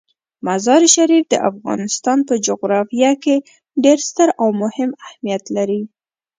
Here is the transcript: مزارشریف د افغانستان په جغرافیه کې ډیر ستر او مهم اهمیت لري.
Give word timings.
مزارشریف 0.45 1.25
د 1.29 1.35
افغانستان 1.49 2.19
په 2.27 2.33
جغرافیه 2.47 3.11
کې 3.23 3.35
ډیر 3.83 3.97
ستر 4.09 4.29
او 4.41 4.47
مهم 4.63 4.89
اهمیت 5.05 5.43
لري. 5.55 5.81